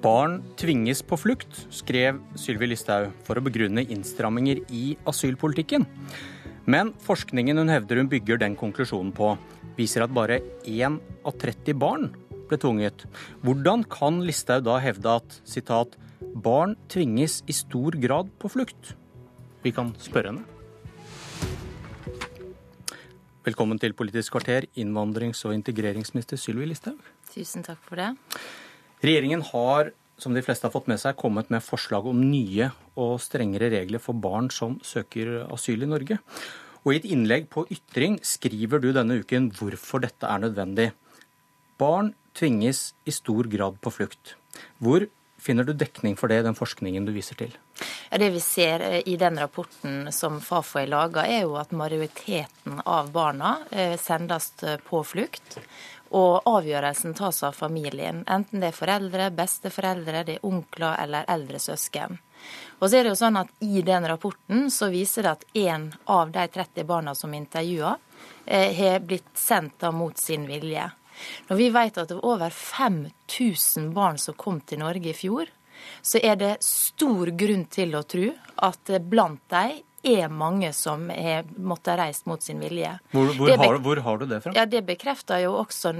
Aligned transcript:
Barn 0.00 0.38
tvinges 0.56 1.02
på 1.04 1.18
flukt, 1.20 1.66
skrev 1.68 2.22
Sylvi 2.40 2.70
Listhaug 2.70 3.10
for 3.26 3.36
å 3.36 3.42
begrunne 3.44 3.82
innstramminger 3.84 4.62
i 4.72 4.94
asylpolitikken. 5.10 5.84
Men 6.64 6.94
forskningen 7.04 7.60
hun 7.60 7.68
hevder 7.68 8.00
hun 8.00 8.08
bygger 8.08 8.40
den 8.40 8.56
konklusjonen 8.56 9.10
på, 9.12 9.34
viser 9.76 10.06
at 10.06 10.14
bare 10.16 10.38
én 10.64 10.96
av 11.20 11.36
30 11.42 11.76
barn 11.82 12.08
ble 12.48 12.56
tvunget. 12.62 13.04
Hvordan 13.44 13.84
kan 13.92 14.22
Listhaug 14.24 14.64
da 14.70 14.78
hevde 14.80 15.18
at 15.20 15.36
citat, 15.44 15.98
barn 16.32 16.78
tvinges 16.88 17.42
i 17.44 17.58
stor 17.60 17.92
grad 18.00 18.32
på 18.40 18.48
flukt? 18.56 18.94
Vi 19.60 19.74
kan 19.76 19.92
spørre 20.00 20.32
henne. 20.32 20.48
Velkommen 23.44 23.76
til 23.80 23.92
Politisk 23.96 24.32
kvarter, 24.32 24.64
innvandrings- 24.80 25.44
og 25.44 25.52
integreringsminister 25.58 26.40
Sylvi 26.40 26.72
Listhaug. 26.72 27.04
Tusen 27.34 27.68
takk 27.68 27.84
for 27.84 28.00
det. 28.00 28.14
Regjeringen 29.00 29.42
har, 29.52 29.92
som 30.20 30.34
de 30.36 30.42
fleste 30.44 30.66
har 30.66 30.74
fått 30.74 30.88
med 30.90 31.00
seg, 31.00 31.16
kommet 31.16 31.48
med 31.52 31.64
forslag 31.64 32.08
om 32.10 32.18
nye 32.20 32.68
og 33.00 33.14
strengere 33.24 33.70
regler 33.72 34.02
for 34.02 34.12
barn 34.12 34.50
som 34.52 34.76
søker 34.84 35.46
asyl 35.48 35.86
i 35.86 35.88
Norge. 35.88 36.18
Og 36.84 36.92
I 36.92 36.98
et 37.00 37.08
innlegg 37.12 37.48
på 37.52 37.64
Ytring 37.72 38.18
skriver 38.24 38.80
du 38.80 38.90
denne 38.96 39.20
uken 39.20 39.50
hvorfor 39.56 40.04
dette 40.04 40.28
er 40.28 40.44
nødvendig. 40.44 40.90
Barn 41.80 42.12
tvinges 42.36 42.90
i 43.08 43.14
stor 43.14 43.48
grad 43.52 43.80
på 43.80 43.92
flukt. 43.92 44.34
Hvor 44.80 45.06
finner 45.40 45.64
du 45.64 45.72
dekning 45.72 46.18
for 46.20 46.28
det 46.28 46.42
i 46.42 46.44
den 46.44 46.56
forskningen 46.56 47.06
du 47.08 47.14
viser 47.16 47.38
til? 47.40 47.54
Ja, 48.10 48.18
det 48.20 48.28
vi 48.34 48.42
ser 48.44 48.84
eh, 48.84 49.00
i 49.08 49.16
den 49.20 49.40
rapporten 49.40 50.10
som 50.12 50.40
Fafo 50.44 50.80
har 50.80 50.90
laga, 50.90 51.24
er 51.24 51.46
jo 51.46 51.56
at 51.60 51.72
majoriteten 51.72 52.82
av 52.84 53.08
barna 53.14 53.56
eh, 53.72 53.96
sendes 54.00 54.52
på 54.84 55.00
flukt. 55.08 55.56
Og 56.10 56.42
avgjørelsen 56.50 57.14
tas 57.14 57.42
av 57.46 57.54
familien, 57.54 58.24
enten 58.26 58.62
det 58.62 58.72
er 58.72 58.76
foreldre, 58.76 59.28
besteforeldre, 59.30 60.24
det 60.26 60.38
er 60.38 60.46
onkler 60.46 60.98
eller 61.04 61.28
eldre 61.30 61.60
søsken. 61.62 62.18
Og 62.80 62.88
så 62.88 62.96
er 62.96 63.04
det 63.04 63.12
jo 63.12 63.20
sånn 63.20 63.38
at 63.38 63.50
I 63.62 63.82
den 63.86 64.06
rapporten 64.08 64.70
så 64.74 64.88
viser 64.90 65.26
det 65.26 65.34
at 65.36 65.44
én 65.54 65.90
av 66.10 66.32
de 66.34 66.46
30 66.50 66.88
barna 66.88 67.14
som 67.14 67.34
er 67.34 67.44
intervjua, 67.44 67.92
eh, 68.46 68.72
har 68.74 69.04
blitt 69.06 69.30
sendt 69.38 69.78
da 69.78 69.92
mot 69.92 70.18
sin 70.18 70.48
vilje. 70.48 70.90
Når 71.48 71.56
vi 71.56 71.70
vet 71.70 71.98
at 71.98 72.08
det 72.08 72.18
var 72.18 72.34
over 72.34 72.50
5000 72.50 73.92
barn 73.94 74.18
som 74.18 74.34
kom 74.34 74.60
til 74.60 74.80
Norge 74.80 75.12
i 75.12 75.16
fjor, 75.16 75.46
så 76.02 76.20
er 76.22 76.36
det 76.36 76.56
stor 76.64 77.30
grunn 77.36 77.64
til 77.72 77.94
å 77.96 78.02
tro 78.08 78.26
at 78.66 78.92
blant 79.08 79.42
dem 79.52 79.80
er 80.02 80.28
mange 80.32 80.72
som 80.72 81.08
har 81.10 81.44
måttet 81.56 81.98
reist 81.98 82.26
mot 82.26 82.42
sin 82.42 82.60
vilje. 82.62 82.92
Hvor, 83.12 83.32
hvor, 83.36 83.52
har, 83.56 83.78
hvor, 83.84 84.00
har, 84.04 84.18
du 84.18 84.26
det 84.26 84.40
fra? 84.44 84.52
Ja, 84.56 84.64
Det 84.66 84.82
bekrefter 84.86 85.42
jo 85.44 85.54
også 85.60 85.92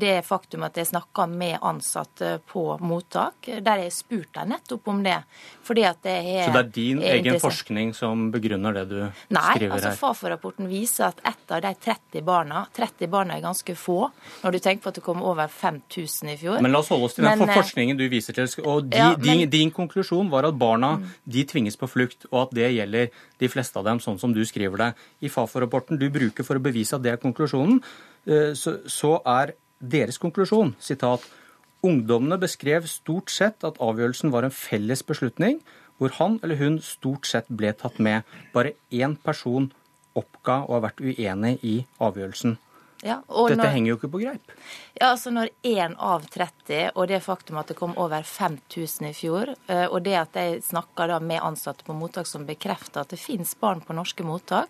det 0.00 0.14
faktum 0.26 0.64
at 0.66 0.76
jeg 0.76 0.88
snakker 0.88 1.28
med 1.28 1.58
ansatte 1.60 2.38
på 2.48 2.64
mottak, 2.80 3.48
der 3.60 3.84
jeg 3.84 3.92
spurte 3.92 4.40
dem 4.40 4.54
nettopp 4.54 4.88
om 4.88 5.02
det. 5.04 5.18
Fordi 5.62 5.84
at 5.86 6.00
det 6.02 6.16
er, 6.16 6.44
Så 6.46 6.54
det 6.56 6.62
er 6.62 6.70
din 6.74 7.02
er 7.02 7.18
egen 7.18 7.40
forskning 7.42 7.92
som 7.96 8.30
begrunner 8.32 8.74
det 8.80 8.86
du 8.90 8.98
Nei, 9.02 9.54
skriver 9.56 9.76
altså 9.76 9.92
her? 9.92 10.00
Fafo-rapporten 10.00 10.70
viser 10.70 11.10
at 11.10 11.20
ett 11.28 11.52
av 11.52 11.62
de 11.62 11.74
30 11.74 12.24
barna 12.26 12.64
30 12.76 13.10
barna 13.12 13.36
er 13.36 13.44
ganske 13.44 13.76
få, 13.78 14.10
når 14.42 14.56
du 14.56 14.58
tenker 14.62 14.82
på 14.84 14.92
at 14.92 14.98
det 14.98 15.04
kom 15.04 15.22
over 15.22 15.48
5000 15.52 16.32
i 16.32 16.36
fjor. 16.40 16.60
Men 16.64 16.72
la 16.74 16.80
oss 16.82 16.90
holde 16.92 17.10
oss 17.10 17.18
til 17.18 17.26
den 17.26 17.38
Men, 17.38 17.48
eh, 17.48 17.56
forskningen 17.56 17.98
du 17.98 18.08
viser 18.08 18.36
til. 18.36 18.48
Og 18.64 18.88
de, 18.88 18.96
Ja, 18.96 19.10
men- 19.16 19.20
din, 19.20 19.50
din 19.50 19.70
konklusjon 19.70 20.30
var 20.30 20.44
at 20.44 20.58
barna 20.58 21.02
de 21.24 21.44
tvinges 21.44 21.76
på 21.76 21.88
flukt, 21.88 22.26
og 22.30 22.48
at 22.48 22.54
det 22.54 22.72
gjelder 22.74 23.10
de 23.42 23.50
fleste 23.50 23.78
av 23.80 23.86
dem, 23.88 24.00
sånn 24.02 24.20
som 24.22 24.32
du 24.34 24.40
skriver 24.46 24.80
det. 24.80 24.90
I 25.26 25.30
Fafo-rapporten 25.32 25.98
du 26.00 26.08
bruker 26.14 26.46
for 26.46 26.58
å 26.58 26.64
bevise 26.64 26.96
at 26.96 27.04
det 27.04 27.14
er 27.14 27.22
konklusjonen, 27.22 27.82
eh, 28.26 28.54
så, 28.54 29.12
er 29.26 29.56
deres 29.82 30.20
konklusjon 30.22 30.76
sitat 30.78 31.24
Ungdommene 31.82 32.36
beskrev 32.38 32.84
stort 32.86 33.32
sett 33.34 33.64
at 33.66 33.80
avgjørelsen 33.82 34.30
var 34.30 34.44
en 34.46 34.54
felles 34.54 35.00
beslutning, 35.02 35.56
hvor 35.98 36.14
han 36.20 36.36
eller 36.46 36.60
hun 36.60 36.76
stort 36.78 37.26
sett 37.26 37.48
ble 37.50 37.72
tatt 37.74 37.98
med. 37.98 38.22
Bare 38.54 38.76
én 38.94 39.16
person 39.18 39.72
oppga 40.14 40.60
å 40.62 40.76
ha 40.76 40.84
vært 40.84 41.02
uenig 41.02 41.56
i 41.66 41.80
avgjørelsen. 41.98 42.54
Ja, 43.02 43.16
Dette 43.26 43.56
når- 43.56 43.72
henger 43.74 43.88
jo 43.88 43.96
ikke 43.96 44.10
på 44.12 44.20
greip. 44.22 44.52
Ja, 44.94 45.08
altså 45.12 45.32
Når 45.32 45.48
én 45.64 45.96
av 45.98 46.22
30, 46.30 46.92
og 46.94 47.08
det 47.08 47.22
faktum 47.22 47.58
at 47.58 47.66
det 47.66 47.76
kom 47.76 47.94
over 47.98 48.22
5000 48.22 49.08
i 49.08 49.12
fjor, 49.12 49.56
eh, 49.66 49.86
og 49.86 50.02
det 50.04 50.14
at 50.14 50.32
jeg 50.34 50.62
snakker 50.62 51.08
da 51.08 51.18
med 51.18 51.40
ansatte 51.40 51.82
på 51.82 51.94
mottak 51.98 52.26
som 52.26 52.46
bekrefter 52.46 53.00
at 53.00 53.08
det 53.08 53.18
finnes 53.18 53.54
barn 53.58 53.80
på 53.80 53.92
norske 53.92 54.22
mottak 54.22 54.68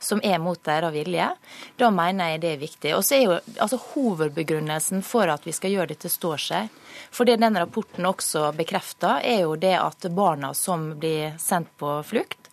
som 0.00 0.20
er 0.24 0.38
mot 0.38 0.62
deres 0.62 0.92
vilje, 0.92 1.28
da 1.76 1.90
mener 1.90 2.30
jeg 2.32 2.40
det 2.40 2.52
er 2.54 2.62
viktig. 2.66 2.94
Og 2.96 3.02
så 3.04 3.16
er 3.16 3.24
jo 3.24 3.38
altså 3.60 3.78
Hovedbegrunnelsen 3.94 5.02
for 5.04 5.28
at 5.28 5.44
vi 5.44 5.52
skal 5.52 5.70
gjøre 5.70 5.88
dette, 5.88 6.08
står 6.08 6.38
seg. 6.40 6.68
For 7.10 7.24
det 7.24 7.40
den 7.40 7.56
rapporten 7.56 8.06
også 8.06 8.54
bekrefter, 8.56 9.20
er 9.24 9.42
jo 9.42 9.56
det 9.56 9.74
at 9.78 10.08
barna 10.14 10.54
som 10.54 10.94
blir 10.98 11.36
sendt 11.38 11.68
på 11.78 11.98
flukt, 12.04 12.43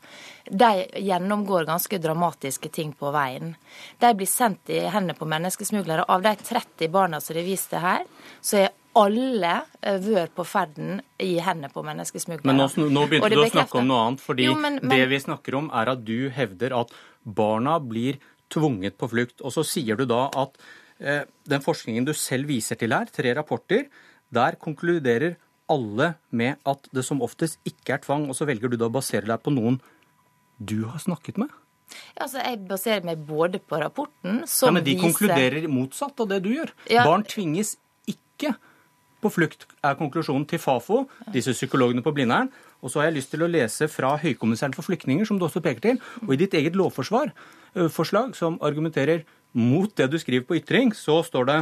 de 0.49 0.85
gjennomgår 1.01 1.65
ganske 1.69 1.99
dramatiske 2.01 2.71
ting 2.73 2.93
på 2.97 3.11
veien. 3.13 3.55
De 3.99 4.13
blir 4.17 4.29
sendt 4.29 4.69
i 4.73 4.83
hendene 4.91 5.17
på 5.17 5.27
menneskesmuglere. 5.29 6.05
Av 6.07 6.21
de 6.25 6.35
30 6.35 6.91
barna 6.91 7.21
som 7.21 7.35
det 7.35 7.43
er 7.43 7.49
vist 7.51 7.69
til 7.69 7.83
her, 7.83 8.05
så 8.41 8.63
er 8.65 8.71
alle 8.99 9.53
vør 9.81 10.25
vært 10.25 10.35
på 10.35 10.45
ferden 10.47 10.99
i 11.23 11.37
hendene 11.39 11.71
på 11.71 11.83
menneskesmuglere. 11.85 12.49
Men 12.49 12.59
nå, 12.59 12.67
nå 12.91 13.05
begynte 13.07 13.31
du 13.31 13.39
å 13.39 13.47
snakke 13.51 13.79
om 13.79 13.87
noe 13.87 14.07
annet. 14.07 14.19
fordi 14.19 14.43
Jo, 14.49 14.55
men- 14.55 14.79
men- 14.81 14.89
det 14.89 15.09
vi 15.09 15.19
snakker 15.19 15.57
om, 15.57 15.69
er 15.73 15.89
at 15.89 16.03
du 16.03 16.29
hevder 16.29 16.77
at 16.81 16.91
barna 17.25 17.79
blir 17.79 18.19
tvunget 18.49 18.97
på 18.97 19.09
flukt. 19.09 19.41
Og 19.41 19.51
så 19.51 19.63
sier 19.63 19.95
du 19.95 20.05
da 20.05 20.29
at 20.35 20.57
eh, 20.99 21.23
den 21.47 21.61
forskningen 21.61 22.05
du 22.05 22.13
selv 22.13 22.47
viser 22.47 22.77
til 22.77 22.91
her, 22.91 23.05
tre 23.05 23.33
rapporter, 23.33 23.87
der 24.31 24.55
konkluderer 24.55 25.35
alle 25.69 26.15
med 26.31 26.57
at 26.65 26.87
det 26.93 27.03
som 27.05 27.21
oftest 27.21 27.57
ikke 27.65 27.95
er 27.95 27.97
tvang, 28.03 28.27
og 28.29 28.35
så 28.35 28.45
velger 28.45 28.69
du 28.69 28.77
da 28.77 28.85
å 28.85 28.93
basere 28.93 29.25
deg 29.25 29.41
på 29.41 29.53
noen 29.53 29.79
du 30.65 30.83
har 30.85 31.01
snakket 31.01 31.39
med? 31.41 31.51
Ja, 32.15 32.25
altså, 32.25 32.39
jeg 32.39 32.61
baserer 32.69 33.05
meg 33.07 33.23
både 33.27 33.59
på 33.59 33.79
rapporten, 33.81 34.43
som 34.47 34.69
Ja, 34.69 34.75
Men 34.77 34.85
de 34.85 34.95
viser 34.95 35.07
konkluderer 35.07 35.67
motsatt 35.67 36.19
av 36.23 36.29
det 36.31 36.41
du 36.45 36.51
gjør. 36.53 36.71
Ja. 36.89 37.05
Barn 37.07 37.25
tvinges 37.27 37.75
ikke 38.07 38.53
på 39.21 39.29
flukt, 39.29 39.67
er 39.85 39.97
konklusjonen 39.99 40.47
til 40.49 40.61
Fafo, 40.61 41.03
disse 41.33 41.53
psykologene 41.53 42.01
på 42.01 42.13
Blindern. 42.15 42.49
Og 42.81 42.89
så 42.89 43.01
har 43.01 43.09
jeg 43.09 43.19
lyst 43.19 43.33
til 43.35 43.43
å 43.45 43.51
lese 43.51 43.85
fra 43.91 44.15
Høykommissæren 44.17 44.73
for 44.73 44.87
flyktninger, 44.87 45.27
som 45.27 45.37
du 45.37 45.45
også 45.45 45.61
peker 45.61 45.83
til. 45.83 46.01
Og 46.25 46.33
i 46.33 46.39
ditt 46.41 46.55
eget 46.57 46.79
lovforslag, 46.79 47.29
forslag 47.93 48.33
som 48.39 48.57
argumenterer 48.65 49.25
mot 49.53 49.91
det 49.95 50.09
du 50.09 50.17
skriver 50.17 50.47
på 50.47 50.57
ytring, 50.57 50.95
så 50.97 51.19
står 51.27 51.45
det 51.51 51.59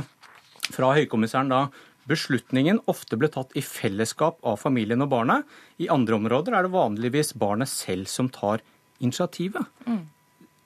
fra 0.72 0.94
Høykommissæren 0.96 1.52
da 1.52 1.68
Beslutningen 2.10 2.80
ofte 2.90 3.20
ble 3.22 3.30
tatt 3.30 3.52
i 3.60 3.62
fellesskap 3.62 4.40
av 4.48 4.58
familien 4.58 5.04
og 5.06 5.12
barnet. 5.12 5.44
I 5.78 5.92
andre 5.94 6.18
områder 6.18 6.56
er 6.58 6.66
det 6.66 6.74
vanligvis 6.74 7.36
barnet 7.38 7.70
selv 7.70 8.10
som 8.10 8.32
tar 8.34 8.64
initiativet. 9.00 9.66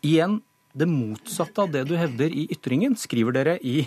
Igjen 0.04 0.42
det 0.74 0.88
motsatte 0.90 1.62
av 1.62 1.72
det 1.72 1.86
du 1.90 1.94
hevder 2.00 2.34
i 2.34 2.48
ytringen, 2.52 2.96
skriver 2.98 3.36
dere 3.36 3.60
i 3.62 3.84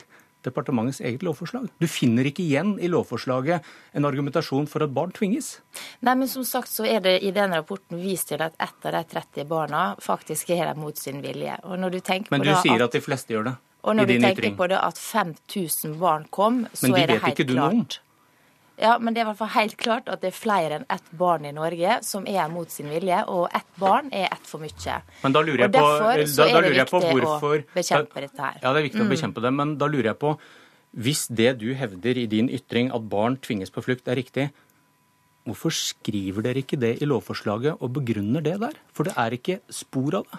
departementets 0.47 1.01
eget 1.03 1.25
lovforslag. 1.27 1.67
Du 1.83 1.87
finner 1.91 2.29
ikke 2.29 2.45
igjen 2.45 2.77
i 2.79 2.87
lovforslaget 2.93 3.67
en 3.99 4.07
argumentasjon 4.07 4.69
for 4.71 4.85
at 4.87 4.93
barn 4.95 5.11
tvinges. 5.17 5.57
Nei, 6.07 6.15
men 6.15 6.31
som 6.31 6.47
sagt 6.47 6.71
så 6.71 6.87
er 6.87 7.03
det 7.03 7.17
i 7.27 7.33
den 7.35 7.55
rapporten 7.57 7.99
vist 7.99 8.31
til 8.31 8.45
at 8.45 8.55
ett 8.63 8.87
av 8.87 8.95
de 8.95 9.03
30 9.17 9.49
barna 9.51 9.85
faktisk 10.03 10.53
er 10.55 10.69
der 10.69 10.79
mot 10.79 10.97
sin 10.99 11.19
vilje. 11.25 11.59
Og 11.67 11.81
når 11.83 11.99
du 11.99 12.01
tenker 12.01 12.31
Men 12.31 12.45
på 12.45 12.51
du 12.51 12.53
da 12.55 12.63
sier 12.63 12.87
at 12.87 12.95
de 12.95 13.03
fleste 13.03 13.35
gjør 13.35 13.51
det 13.51 13.57
Og 13.87 13.97
når 13.97 14.07
du 14.07 14.15
tenker 14.15 14.43
ytring. 14.45 14.57
på 14.59 14.67
det 14.71 14.79
at 14.83 14.99
5000 14.99 15.99
barn 15.99 16.27
kom, 16.31 16.67
så 16.73 16.87
Men 16.87 16.95
de 16.95 17.03
er 17.03 17.07
det 17.07 17.15
vet 17.17 17.27
helt 17.27 17.39
ikke 17.41 17.49
du 17.51 17.55
noe 17.59 17.71
om. 17.71 17.87
Ja, 18.79 18.99
men 19.01 19.15
det 19.15 19.23
er 19.23 19.25
i 19.25 19.29
hvert 19.31 19.39
fall 19.41 19.53
helt 19.55 19.77
klart 19.81 20.09
at 20.13 20.21
det 20.21 20.29
er 20.29 20.37
flere 20.37 20.77
enn 20.77 20.85
ett 20.93 21.07
barn 21.17 21.47
i 21.49 21.53
Norge 21.57 21.95
som 22.05 22.27
er 22.29 22.51
mot 22.53 22.69
sin 22.71 22.91
vilje, 22.93 23.23
og 23.33 23.49
ett 23.57 23.71
barn 23.81 24.11
er 24.13 24.27
ett 24.29 24.45
for 24.45 24.61
mye. 24.61 24.99
Men 25.23 25.33
da 25.33 25.41
lurer 25.41 25.65
jeg 25.65 25.71
og 25.71 25.73
på, 25.73 25.81
derfor 25.87 26.21
da, 26.21 26.27
så 26.29 26.37
da 26.37 26.47
er 26.47 26.53
det 26.53 26.69
lurer 26.71 26.81
jeg 26.83 26.91
på 26.91 27.01
hvorfor 27.07 27.57
å 27.63 27.65
bekjempe 27.79 28.21
dette 28.27 28.43
her. 28.45 28.59
Ja, 28.63 28.73
det 28.73 28.83
er 28.83 28.89
viktig 28.91 29.01
Mm. 29.01 29.07
å 29.07 29.15
bekjempe 29.15 29.41
det, 29.47 29.53
men 29.53 29.79
da 29.79 29.87
lurer 29.89 30.13
jeg 30.13 30.19
på 30.19 30.39
Hvis 30.97 31.27
det 31.29 31.59
du 31.61 31.75
hevder 31.75 32.17
i 32.17 32.27
din 32.27 32.49
ytring, 32.49 32.89
at 32.95 33.09
barn 33.11 33.37
tvinges 33.37 33.69
på 33.71 33.83
flukt, 33.85 34.09
er 34.09 34.17
riktig, 34.17 34.51
hvorfor 35.45 35.71
skriver 35.71 36.43
dere 36.43 36.63
ikke 36.63 36.79
det 36.81 37.03
i 37.03 37.07
lovforslaget 37.07 37.77
og 37.83 37.93
begrunner 37.93 38.41
det 38.43 38.59
der? 38.61 38.73
For 38.95 39.05
det 39.05 39.13
er 39.17 39.31
ikke 39.37 39.61
spor 39.69 40.15
av 40.23 40.25
det. 40.31 40.39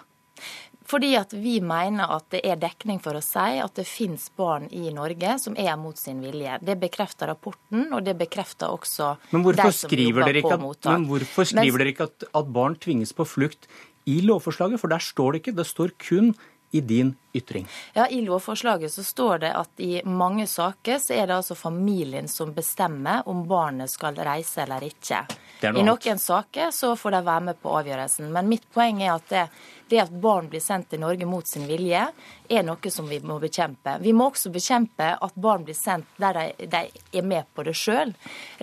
Fordi 0.87 1.11
at 1.19 1.33
vi 1.35 1.57
mener 1.59 2.13
at 2.15 2.29
det 2.31 2.41
er 2.47 2.59
dekning 2.61 3.01
for 3.03 3.17
å 3.17 3.23
si 3.23 3.59
at 3.59 3.75
det 3.75 3.83
finnes 3.87 4.29
barn 4.39 4.69
i 4.71 4.87
Norge 4.95 5.35
som 5.43 5.57
er 5.59 5.75
mot 5.79 5.97
sin 5.99 6.21
vilje. 6.23 6.59
Det 6.63 6.77
bekrefter 6.79 7.27
rapporten, 7.33 7.89
og 7.91 8.05
det 8.07 8.15
bekrefter 8.19 8.71
også 8.71 9.15
Men 9.33 9.43
de 9.43 9.71
som 9.75 9.91
jobber 9.91 10.41
på 10.41 10.53
at, 10.53 10.61
mottak. 10.63 10.93
men 10.93 11.07
hvorfor 11.09 11.49
skriver 11.51 11.83
dere 11.83 11.95
ikke 11.95 12.07
at, 12.07 12.29
at 12.31 12.53
barn 12.55 12.79
tvinges 12.79 13.11
på 13.17 13.27
flukt 13.27 13.67
i 14.07 14.21
lovforslaget? 14.23 14.79
For 14.79 14.91
der 14.91 15.03
står 15.03 15.35
det 15.35 15.43
ikke. 15.43 15.57
Det 15.59 15.67
står 15.67 15.97
kun 15.99 16.31
i 16.71 16.81
din 16.81 17.15
ytring. 17.33 17.67
Ja, 17.93 18.07
I 18.07 18.21
lovforslaget 18.21 18.93
så 18.93 19.03
står 19.03 19.37
det 19.39 19.51
at 19.55 19.79
i 19.79 20.01
mange 20.03 20.47
saker 20.47 20.99
så 20.99 21.13
er 21.15 21.27
det 21.29 21.37
altså 21.37 21.55
familien 21.55 22.27
som 22.27 22.51
bestemmer 22.53 23.27
om 23.29 23.45
barnet 23.47 23.91
skal 23.91 24.17
reise 24.19 24.65
eller 24.65 24.83
ikke. 24.83 25.23
I 25.63 25.85
noen 25.85 26.19
saker 26.19 26.71
så 26.75 26.93
får 26.99 27.15
de 27.15 27.21
være 27.29 27.45
med 27.49 27.61
på 27.61 27.71
avgjørelsen. 27.79 28.31
Men 28.33 28.51
mitt 28.51 28.67
poeng 28.73 28.99
er 29.01 29.15
at 29.15 29.31
det, 29.31 29.45
det 29.89 30.01
at 30.03 30.11
barn 30.11 30.49
blir 30.51 30.63
sendt 30.63 30.91
til 30.91 31.01
Norge 31.01 31.27
mot 31.29 31.47
sin 31.47 31.67
vilje, 31.69 32.03
er 32.47 32.63
noe 32.63 32.91
som 32.91 33.07
vi 33.09 33.19
må 33.19 33.39
bekjempe. 33.43 33.97
Vi 34.03 34.13
må 34.15 34.29
også 34.31 34.51
bekjempe 34.53 35.09
at 35.21 35.35
barn 35.35 35.65
blir 35.67 35.75
sendt 35.77 36.07
der 36.21 36.37
de, 36.37 36.67
de 36.71 37.19
er 37.19 37.25
med 37.27 37.47
på 37.55 37.65
det 37.67 37.75
sjøl. 37.77 38.13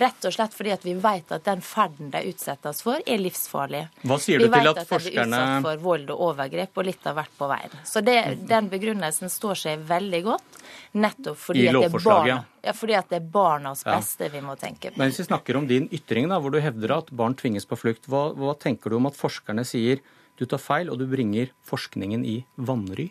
Rett 0.00 0.24
og 0.24 0.34
slett 0.36 0.56
fordi 0.56 0.72
at 0.74 0.86
vi 0.86 0.94
vet 1.00 1.34
at 1.36 1.44
den 1.46 1.64
ferden 1.64 2.12
de 2.14 2.22
utsettes 2.30 2.82
for, 2.84 3.02
er 3.04 3.20
livsfarlig. 3.20 3.84
Hva 4.04 4.18
sier 4.22 4.40
du 4.40 4.48
vi 4.48 4.52
til 4.54 4.70
at, 4.72 4.82
at 4.84 4.90
forskerne 4.90 5.24
de 5.24 5.28
blir 5.28 5.36
utsatt 5.36 5.68
for 5.68 5.84
vold 5.84 6.14
og 6.14 6.24
overgrep, 6.30 6.80
og 6.80 6.88
litt 6.88 7.10
av 7.10 7.18
hvert 7.20 7.36
på 7.38 7.50
veien. 7.50 7.76
Så 7.88 8.04
det, 8.04 8.18
den 8.48 8.70
begrunnelsen 8.72 9.32
står 9.32 9.60
seg 9.66 9.84
veldig 9.88 10.22
godt. 10.26 10.58
Nettopp 10.94 11.38
fordi, 11.38 11.66
at 11.68 11.80
det, 11.82 12.02
barna, 12.04 12.40
ja, 12.62 12.72
fordi 12.76 12.96
at 12.98 13.10
det 13.10 13.18
er 13.18 13.30
barnas 13.34 13.84
beste 13.86 14.28
ja. 14.28 14.32
vi 14.32 14.42
må 14.44 14.54
tenke 14.58 14.92
på. 14.92 15.00
Men 15.00 15.10
hvis 15.10 15.24
vi 15.24 15.28
snakker 15.28 15.58
om 15.58 15.66
din 15.70 15.88
ytring, 15.92 16.28
da, 16.30 16.38
hvor 16.40 16.54
du 16.54 16.60
hevder 16.62 16.98
at 17.00 17.10
barn 17.14 17.34
tvinges 17.38 17.66
på 17.68 17.78
flukt, 17.78 18.08
hva, 18.10 18.28
hva 18.38 18.54
tenker 18.58 18.92
du 18.92 19.00
om 19.00 19.10
at 19.10 19.18
forskerne 19.18 19.66
sier 19.66 20.02
du 20.38 20.46
tar 20.46 20.62
feil, 20.62 20.90
og 20.90 20.98
du 20.98 21.06
bringer 21.10 21.52
forskningen 21.68 22.24
i 22.26 22.40
vanry? 22.56 23.10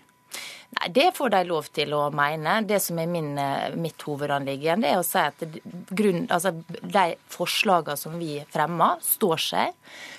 Nei, 0.73 0.89
Det 0.89 1.11
får 1.15 1.29
de 1.29 1.41
lov 1.45 1.67
til 1.73 1.93
å 1.93 2.07
mene. 2.13 2.55
Det 2.65 2.79
som 2.81 2.99
er 2.99 3.07
min, 3.07 3.37
eh, 3.37 3.75
mitt 3.75 4.01
hovedanliggende, 4.01 4.89
er 4.89 4.97
å 4.97 5.05
si 5.05 5.19
at 5.19 5.37
grunn, 5.93 6.27
altså, 6.27 6.51
de 6.81 7.15
forslagene 7.29 7.97
som 7.97 8.17
vi 8.17 8.39
fremmer, 8.51 8.97
står 9.01 9.37
seg. 9.37 9.73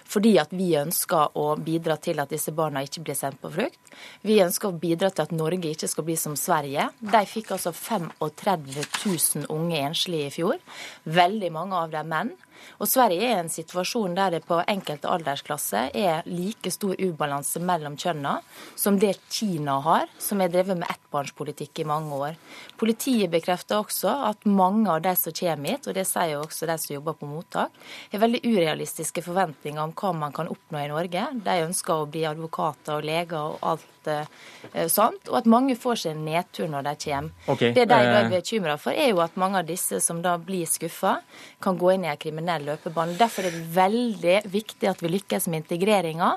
Fordi 0.06 0.38
at 0.38 0.50
vi 0.50 0.74
ønsker 0.78 1.34
å 1.34 1.56
bidra 1.58 2.00
til 2.00 2.20
at 2.20 2.28
disse 2.28 2.52
barna 2.52 2.84
ikke 2.84 3.02
blir 3.02 3.16
sendt 3.16 3.40
på 3.40 3.50
flukt. 3.50 3.80
Vi 4.22 4.38
ønsker 4.38 4.68
å 4.70 4.78
bidra 4.78 5.10
til 5.10 5.22
at 5.22 5.32
Norge 5.32 5.74
ikke 5.74 5.88
skal 5.88 6.04
bli 6.04 6.16
som 6.16 6.36
Sverige. 6.36 6.90
De 7.00 7.24
fikk 7.26 7.50
altså 7.50 7.72
35 7.72 8.66
000 9.04 9.46
unge 9.48 9.80
enslige 9.80 10.26
i 10.26 10.30
fjor. 10.30 10.58
Veldig 11.06 11.50
mange 11.52 11.72
av 11.72 11.90
dem 11.90 12.08
menn. 12.08 12.32
Og 12.78 12.88
Sverige 12.90 13.28
er 13.28 13.36
i 13.36 13.42
en 13.44 13.52
situasjon 13.52 14.16
der 14.16 14.36
det 14.36 14.44
på 14.48 14.60
enkelte 14.60 15.10
aldersklasser 15.10 15.94
er 15.94 16.26
like 16.28 16.72
stor 16.74 16.94
ubalanse 16.98 17.62
mellom 17.62 17.96
kjønna 18.00 18.38
som 18.76 18.98
det 19.00 19.16
Kina 19.30 19.78
har, 19.84 20.08
som 20.18 20.40
har 20.42 20.52
drevet 20.52 20.78
med 20.80 20.90
ettbarnspolitikk 20.90 21.82
i 21.82 21.88
mange 21.88 22.18
år. 22.28 22.38
Politiet 22.80 23.30
bekrefter 23.32 23.80
også 23.82 24.12
at 24.30 24.46
mange 24.48 24.90
av 24.90 25.02
de 25.04 25.14
som 25.18 25.34
kommer 25.34 25.74
hit, 25.74 25.88
og 25.88 25.96
det 25.96 26.06
sier 26.08 26.34
jo 26.34 26.44
også 26.44 26.68
de 26.68 26.78
som 26.80 26.94
jobber 26.96 27.18
på 27.18 27.28
mottak, 27.30 27.74
har 28.12 28.22
veldig 28.22 28.42
urealistiske 28.44 29.24
forventninger 29.24 29.82
om 29.82 29.94
hva 29.96 30.12
man 30.24 30.34
kan 30.34 30.50
oppnå 30.52 30.82
i 30.82 30.90
Norge. 30.92 31.26
De 31.44 31.58
ønsker 31.64 31.94
å 31.94 32.08
bli 32.10 32.24
advokater 32.28 32.98
og 32.98 33.08
leger 33.08 33.40
og 33.40 33.58
alt 33.74 34.10
eh, 34.10 34.86
sånt, 34.92 35.28
og 35.30 35.40
at 35.40 35.50
mange 35.50 35.76
får 35.80 36.04
seg 36.04 36.14
en 36.14 36.24
nedtur 36.28 36.70
når 36.70 36.88
de 36.88 36.94
kommer. 37.06 37.50
Okay. 37.50 37.74
Det 37.76 37.88
de 37.90 37.98
er 37.98 38.20
eh. 38.24 38.30
bekymra 38.32 38.76
for, 38.80 38.94
er 38.94 39.10
jo 39.12 39.22
at 39.24 39.38
mange 39.40 39.62
av 39.62 39.68
disse 39.68 40.00
som 40.04 40.22
da 40.24 40.36
blir 40.38 40.68
skuffa, 40.70 41.16
kan 41.64 41.78
gå 41.80 41.94
inn 41.94 42.06
i 42.06 42.12
en 42.12 42.20
kriminell 42.20 42.53
løpebane. 42.62 43.16
Derfor 43.18 43.48
er 43.48 43.54
det 43.54 43.64
veldig 43.74 44.36
viktig 44.52 44.88
at 44.90 45.02
vi 45.02 45.10
lykkes 45.16 45.48
med 45.50 45.64
integreringa. 45.64 46.30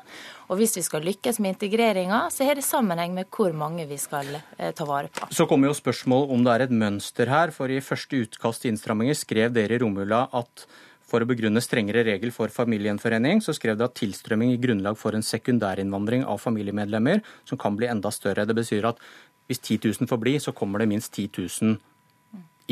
Og 0.48 0.62
hvis 0.62 0.78
vi 0.80 0.84
skal 0.86 1.06
lykkes 1.06 1.42
med 1.44 1.56
integreringa, 1.56 2.26
så 2.34 2.48
har 2.48 2.58
det 2.58 2.66
sammenheng 2.66 3.14
med 3.14 3.30
hvor 3.34 3.54
mange 3.54 3.86
vi 3.90 4.00
skal 4.02 4.30
eh, 4.40 4.72
ta 4.72 4.88
vare 4.88 5.12
på. 5.14 5.30
Så 5.36 5.48
kommer 5.50 5.70
jo 5.70 5.78
spørsmål 5.78 6.30
om 6.34 6.46
det 6.46 6.56
er 6.56 6.66
et 6.68 6.76
mønster 6.84 7.30
her, 7.32 7.52
for 7.56 7.72
i 7.72 7.84
første 7.84 8.24
utkast 8.26 8.64
til 8.64 8.74
innstramminger 8.74 9.18
skrev 9.18 9.54
dere 9.56 9.78
i 9.78 9.82
Romula 9.84 10.26
at 10.36 10.68
for 11.08 11.24
å 11.24 11.28
begrunne 11.28 11.64
strengere 11.64 12.04
regel 12.04 12.34
for 12.36 12.52
familiegjenforening, 12.52 13.40
så 13.44 13.56
skrev 13.56 13.78
de 13.80 13.86
at 13.86 13.96
tilstrømming 13.96 14.52
gir 14.52 14.64
grunnlag 14.66 14.98
for 15.00 15.16
en 15.16 15.24
sekundærinnvandring 15.24 16.26
av 16.28 16.42
familiemedlemmer 16.44 17.22
som 17.48 17.60
kan 17.60 17.78
bli 17.80 17.88
enda 17.88 18.12
større. 18.12 18.44
Det 18.48 18.58
betyr 18.58 18.90
at 18.90 19.00
hvis 19.48 19.64
10 19.64 19.80
000 20.04 20.10
får 20.12 20.20
bli, 20.20 20.36
så 20.44 20.52
kommer 20.52 20.84
det 20.84 20.90
minst 20.92 21.14
10 21.16 21.30
000 21.64 21.78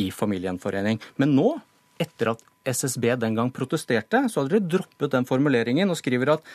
i 0.03 0.09
familiegjenforening. 0.11 0.99
Men 1.21 1.35
nå, 1.37 1.53
etter 2.01 2.33
at 2.33 2.43
SSB 2.65 3.11
den 3.21 3.37
gang 3.37 3.51
protesterte, 3.53 4.25
så 4.29 4.41
hadde 4.41 4.55
dere 4.55 4.69
droppet 4.77 5.13
den 5.13 5.27
formuleringen 5.29 5.91
og 5.91 5.99
skriver 5.99 6.35
at 6.35 6.47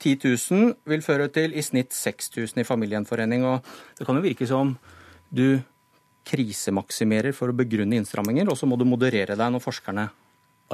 10 0.00 0.14
000 0.24 0.76
vil 0.88 1.02
føre 1.04 1.28
til 1.34 1.56
i 1.56 1.64
snitt 1.64 1.96
6000 1.96 2.62
i 2.62 2.66
familiegjenforening. 2.66 3.44
Det 3.98 4.06
kan 4.06 4.18
jo 4.18 4.24
virke 4.24 4.48
som 4.48 4.76
du 5.28 5.60
krisemaksimerer 6.28 7.34
for 7.36 7.50
å 7.50 7.56
begrunne 7.56 7.98
innstramminger, 7.98 8.48
og 8.50 8.58
så 8.58 8.68
må 8.68 8.76
du 8.76 8.84
moderere 8.88 9.36
deg 9.38 9.52
når 9.54 9.64
forskerne 9.64 10.08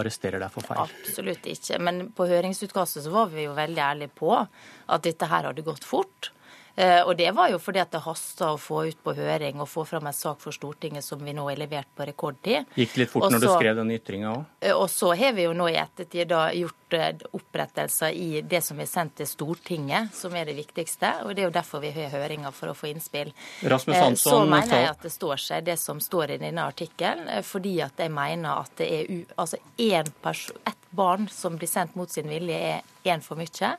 arresterer 0.00 0.42
deg 0.42 0.50
for 0.50 0.66
feil? 0.66 0.82
Absolutt 0.90 1.46
ikke. 1.50 1.78
Men 1.82 2.08
på 2.14 2.26
høringsutkastet 2.30 3.06
så 3.06 3.12
var 3.14 3.30
vi 3.32 3.46
jo 3.46 3.54
veldig 3.56 3.82
ærlige 3.82 4.14
på 4.18 4.32
at 4.34 5.04
dette 5.06 5.28
her 5.30 5.50
hadde 5.50 5.66
gått 5.66 5.86
fort. 5.86 6.32
Eh, 6.76 7.00
og 7.06 7.16
det 7.16 7.30
var 7.30 7.52
jo 7.52 7.60
fordi 7.62 7.78
at 7.78 7.92
det 7.94 8.00
hasta 8.02 8.50
å 8.54 8.58
få 8.58 8.80
ut 8.88 8.98
på 9.04 9.14
høring 9.14 9.60
og 9.62 9.68
få 9.70 9.84
fram 9.86 10.08
en 10.10 10.16
sak 10.16 10.40
for 10.42 10.54
Stortinget 10.54 11.06
som 11.06 11.20
vi 11.22 11.34
nå 11.36 11.46
har 11.46 11.60
levert 11.60 11.90
på 11.94 12.06
rekordtid. 12.08 12.66
Gikk 12.74 12.96
litt 12.98 13.12
fort 13.12 13.28
Også, 13.28 13.36
når 13.36 13.44
du 13.44 13.50
skrev 13.52 13.78
den 13.78 13.92
ytringa 13.94 14.32
òg? 14.32 14.48
Eh, 14.60 14.74
og 14.74 14.88
så 14.90 15.12
har 15.14 15.36
vi 15.36 15.46
jo 15.46 15.52
nå 15.54 15.68
i 15.70 15.76
ettertid 15.78 16.32
da 16.32 16.48
gjort 16.56 16.96
eh, 16.98 17.22
opprettelser 17.38 18.18
i 18.18 18.42
det 18.42 18.62
som 18.66 18.80
er 18.82 18.90
sendt 18.90 19.14
til 19.20 19.30
Stortinget, 19.30 20.10
som 20.18 20.34
er 20.34 20.50
det 20.50 20.56
viktigste. 20.58 21.12
Og 21.22 21.34
det 21.34 21.44
er 21.44 21.48
jo 21.48 21.54
derfor 21.54 21.84
vi 21.84 21.92
har 21.94 22.10
høringer, 22.14 22.50
for 22.54 22.72
å 22.72 22.76
få 22.76 22.90
innspill. 22.90 23.30
Rasmus 23.62 24.00
Hansson, 24.00 24.32
så 24.32 24.40
mener 24.50 24.82
jeg 24.82 24.90
at 24.90 25.06
det 25.06 25.12
står 25.14 25.44
seg, 25.44 25.68
det 25.68 25.78
som 25.78 26.02
står 26.02 26.34
i 26.34 26.40
denne 26.42 26.66
artikkelen, 26.66 27.30
fordi 27.46 27.76
at 27.86 28.02
jeg 28.02 28.10
mener 28.14 28.64
at 28.64 28.74
det 28.80 28.90
er 28.90 29.14
u, 29.14 29.20
altså 29.38 29.62
ett 29.78 30.82
barn 30.94 31.28
som 31.30 31.58
blir 31.58 31.70
sendt 31.70 31.94
mot 31.98 32.10
sin 32.10 32.28
vilje, 32.30 32.58
er 32.58 32.82
én 33.04 33.22
for 33.22 33.38
mye. 33.38 33.74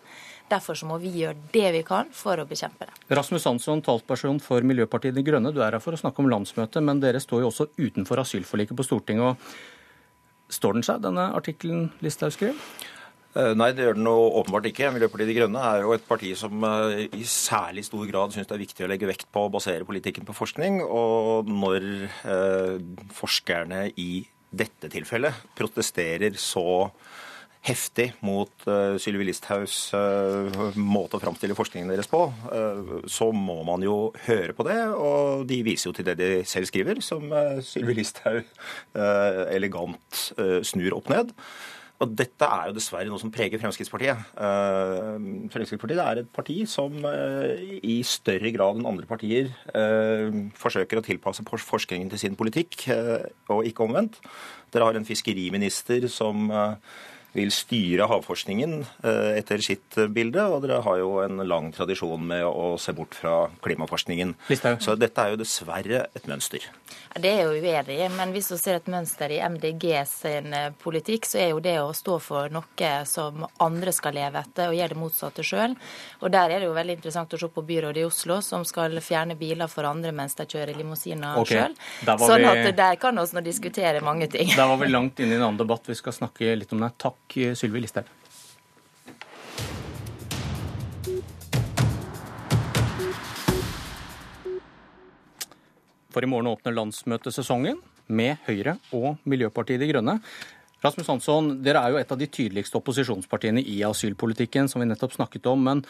Derfor 0.50 0.78
så 0.78 0.86
må 0.86 1.00
vi 1.02 1.10
gjøre 1.24 1.40
det 1.54 1.70
vi 1.74 1.84
kan 1.86 2.12
for 2.14 2.38
å 2.38 2.46
bekjempe 2.46 2.86
det. 2.86 2.98
Rasmus 3.18 3.48
Hansson, 3.50 3.82
talsperson 3.86 4.38
for 4.44 4.66
Miljøpartiet 4.66 5.16
De 5.18 5.24
Grønne. 5.26 5.54
Du 5.54 5.62
er 5.64 5.74
her 5.74 5.82
for 5.82 5.98
å 5.98 6.00
snakke 6.00 6.22
om 6.22 6.30
landsmøtet, 6.30 6.84
men 6.86 7.02
dere 7.02 7.22
står 7.24 7.42
jo 7.42 7.50
også 7.50 7.72
utenfor 7.80 8.22
asylforliket 8.22 8.78
på 8.78 8.86
Stortinget. 8.86 9.34
og 9.34 10.54
Står 10.54 10.78
den 10.78 10.86
seg, 10.86 11.02
denne 11.02 11.32
artikkelen 11.34 11.90
Listhaug 12.06 12.36
skrev? 12.36 12.60
Eh, 13.36 13.52
nei, 13.58 13.72
det 13.76 13.84
gjør 13.84 13.98
den 13.98 14.08
jo 14.08 14.20
åpenbart 14.40 14.70
ikke. 14.70 14.94
Miljøpartiet 14.96 15.28
De 15.28 15.36
Grønne 15.36 15.64
er 15.68 15.82
jo 15.84 15.92
et 15.96 16.06
parti 16.08 16.30
som 16.40 16.62
eh, 16.64 17.02
i 17.10 17.26
særlig 17.28 17.84
stor 17.90 18.06
grad 18.08 18.32
syns 18.32 18.48
det 18.48 18.56
er 18.56 18.64
viktig 18.64 18.86
å 18.86 18.92
legge 18.94 19.10
vekt 19.10 19.28
på 19.34 19.44
å 19.44 19.52
basere 19.52 19.88
politikken 19.88 20.28
på 20.28 20.36
forskning. 20.38 20.80
Og 20.86 21.50
når 21.50 21.90
eh, 22.06 22.78
forskerne 23.18 23.90
i 24.00 24.24
dette 24.56 24.88
tilfellet 24.94 25.42
protesterer 25.58 26.38
så 26.40 26.64
heftig 27.66 28.12
mot 28.26 28.68
uh, 28.70 28.96
Sylvi 29.02 29.26
Listhaugs 29.26 29.90
uh, 29.98 30.76
måte 30.78 31.18
å 31.18 31.22
framstille 31.22 31.58
forskningen 31.58 31.90
deres 31.92 32.10
på, 32.12 32.22
uh, 32.30 32.98
så 33.10 33.32
må 33.34 33.62
man 33.68 33.84
jo 33.86 34.12
høre 34.28 34.54
på 34.56 34.66
det. 34.68 34.78
Og 34.94 35.46
de 35.50 35.62
viser 35.66 35.90
jo 35.90 35.96
til 35.98 36.08
det 36.08 36.18
de 36.22 36.30
selv 36.48 36.70
skriver, 36.70 37.02
som 37.06 37.26
uh, 37.34 37.58
Sylvi 37.66 37.98
Listhaug 37.98 38.46
elegant 39.56 40.22
snur 40.66 40.96
opp 40.98 41.10
ned. 41.12 41.32
Og 42.04 42.12
dette 42.20 42.48
er 42.52 42.70
jo 42.70 42.76
dessverre 42.76 43.08
noe 43.08 43.22
som 43.22 43.32
preger 43.32 43.60
Fremskrittspartiet. 43.62 44.34
Fremskrittspartiet 45.54 46.02
er 46.04 46.22
et 46.22 46.32
parti 46.36 46.58
som 46.68 46.98
i 47.00 47.96
større 48.08 48.52
grad 48.56 48.82
enn 48.82 48.90
andre 48.90 49.08
partier 49.08 49.48
forsøker 50.60 51.00
å 51.00 51.06
tilpasse 51.06 51.46
forskningen 51.48 52.12
til 52.12 52.22
sin 52.26 52.36
politikk, 52.40 52.90
og 53.48 53.64
ikke 53.70 53.88
omvendt. 53.88 54.20
Dere 54.76 54.90
har 54.90 55.00
en 55.00 55.08
fiskeriminister 55.08 56.10
som 56.12 56.52
vil 57.36 57.52
styre 57.54 58.08
havforskningen 58.10 58.80
eh, 59.04 59.32
etter 59.40 59.64
sitt 59.64 59.98
bilde. 60.16 60.46
Og 60.48 60.64
dere 60.64 60.82
har 60.86 61.00
jo 61.02 61.20
en 61.26 61.44
lang 61.48 61.72
tradisjon 61.76 62.24
med 62.32 62.46
å 62.48 62.76
se 62.82 62.96
bort 62.96 63.18
fra 63.18 63.46
klimaforskningen. 63.66 64.36
Listhaug. 64.52 64.80
Så 64.84 64.96
dette 65.00 65.22
er 65.22 65.36
jo 65.36 65.42
dessverre 65.42 66.06
et 66.16 66.30
mønster. 66.32 66.64
Det 67.16 67.32
er 67.32 67.46
jo 67.48 67.56
uenig 67.56 67.96
i, 67.96 68.08
men 68.12 68.34
hvis 68.36 68.50
du 68.52 68.58
ser 68.60 68.82
et 68.82 68.88
mønster 68.92 69.32
i 69.32 69.40
MDG 69.40 69.86
sin 70.10 70.52
eh, 70.56 70.72
politikk, 70.84 71.28
så 71.28 71.40
er 71.44 71.54
jo 71.54 71.62
det 71.64 71.78
å 71.80 71.94
stå 71.96 72.18
for 72.24 72.52
noe 72.52 72.92
som 73.08 73.46
andre 73.64 73.94
skal 73.96 74.18
leve 74.18 74.42
etter, 74.42 74.72
og 74.72 74.76
gjøre 74.76 74.96
det 74.96 75.00
motsatte 75.00 75.46
sjøl. 75.46 75.78
Og 76.24 76.34
der 76.34 76.52
er 76.52 76.64
det 76.64 76.70
jo 76.70 76.76
veldig 76.76 76.98
interessant 76.98 77.36
å 77.36 77.40
se 77.40 77.52
på 77.52 77.64
byrådet 77.68 78.04
i 78.04 78.08
Oslo, 78.08 78.42
som 78.44 78.66
skal 78.68 79.00
fjerne 79.04 79.38
biler 79.40 79.72
for 79.72 79.88
andre 79.88 80.12
mens 80.16 80.36
de 80.36 80.48
kjører 80.48 80.76
limousiner 80.76 81.40
okay. 81.40 81.62
sjøl. 81.62 81.78
Sånn 82.26 82.48
at 82.52 82.68
der 82.76 83.00
kan 83.00 83.16
vi 83.16 83.46
diskutere 83.48 84.04
mange 84.04 84.28
ting. 84.32 84.52
Der 84.56 84.68
var 84.68 84.80
vi 84.82 84.92
langt 84.92 85.20
inne 85.20 85.36
i 85.36 85.40
en 85.40 85.48
annen 85.48 85.60
debatt. 85.60 85.88
Vi 85.88 85.96
skal 85.96 86.16
snakke 86.16 86.56
litt 86.60 86.76
om 86.76 86.84
det. 86.84 86.92
Takk 87.02 87.25
Takk, 87.26 87.58
Sylvi 87.58 87.82
Listhaug. 87.82 88.06
For 96.12 96.24
i 96.24 96.28
morgen 96.28 96.48
åpner 96.48 96.72
landsmøtesesongen 96.72 97.82
med 98.08 98.38
Høyre 98.46 98.78
og 98.96 99.18
Miljøpartiet 99.28 99.82
De 99.82 99.90
Grønne. 99.90 100.20
Rasmus 100.84 101.10
Hansson, 101.10 101.50
dere 101.66 101.82
er 101.82 101.92
jo 101.92 102.00
et 102.00 102.12
av 102.12 102.20
de 102.20 102.28
tydeligste 102.30 102.78
opposisjonspartiene 102.78 103.64
i 103.66 103.82
asylpolitikken, 103.84 104.70
som 104.70 104.84
vi 104.84 104.88
nettopp 104.88 105.18
snakket 105.18 105.50
om. 105.50 105.66
Men 105.66 105.82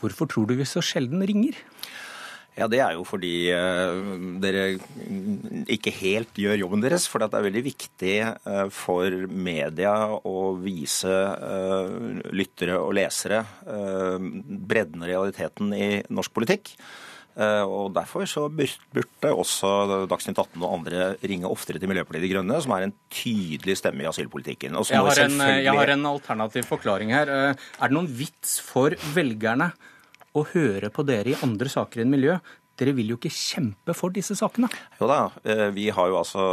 hvorfor 0.00 0.26
tror 0.26 0.48
du 0.48 0.56
vi 0.58 0.66
så 0.66 0.82
sjelden 0.82 1.22
ringer? 1.22 1.60
Ja, 2.58 2.66
Det 2.68 2.80
er 2.82 2.96
jo 2.96 3.04
fordi 3.06 3.34
uh, 3.54 4.00
dere 4.42 4.64
ikke 5.70 5.92
helt 6.00 6.40
gjør 6.40 6.58
jobben 6.64 6.82
deres. 6.84 7.06
For 7.08 7.22
det 7.22 7.30
er 7.32 7.46
veldig 7.46 7.62
viktig 7.64 8.16
uh, 8.26 8.66
for 8.74 9.14
media 9.30 9.94
å 10.18 10.38
vise 10.60 11.10
uh, 11.10 12.24
lyttere 12.34 12.80
og 12.80 12.96
lesere 12.98 13.44
bredden 13.70 15.04
og 15.04 15.08
realiteten 15.08 15.72
i 15.76 15.92
norsk 16.10 16.34
politikk. 16.34 16.74
Eh, 17.38 17.62
og 17.62 17.92
Derfor 17.94 18.26
så 18.28 18.46
burde 18.50 19.30
også 19.30 19.68
Dagsnytt 20.10 20.38
18 20.38 20.64
og 20.64 20.72
andre 20.80 21.12
ringe 21.22 21.48
oftere 21.48 21.80
til 21.80 21.90
Miljøpartiet 21.90 22.26
De 22.26 22.32
Grønne, 22.32 22.58
som 22.62 22.74
er 22.74 22.88
en 22.88 22.94
tydelig 23.12 23.78
stemme 23.80 24.04
i 24.04 24.08
asylpolitikken. 24.10 24.76
Jeg 24.90 25.04
har, 25.06 25.22
en, 25.24 25.38
jeg 25.62 25.76
har 25.78 25.94
en 25.94 26.10
alternativ 26.10 26.66
forklaring 26.68 27.14
her. 27.14 27.30
Er 27.30 27.54
det 27.86 27.96
noen 27.96 28.10
vits 28.10 28.58
for 28.64 28.96
velgerne 29.14 29.70
å 30.34 30.44
høre 30.52 30.90
på 30.94 31.04
dere 31.06 31.32
i 31.32 31.38
andre 31.44 31.70
saker 31.72 32.04
enn 32.04 32.12
miljø, 32.12 32.38
dere 32.80 32.94
vil 32.96 33.12
jo 33.12 33.18
ikke 33.18 33.32
kjempe 33.32 33.94
for 33.96 34.12
disse 34.14 34.34
sakene? 34.38 34.70
Jo 35.00 35.08
da, 35.10 35.20
eh, 35.44 35.68
vi 35.76 35.88
har 35.92 36.08
jo 36.08 36.18
altså 36.20 36.44